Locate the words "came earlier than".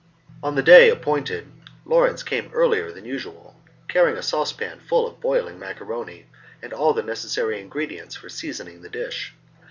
2.23-3.05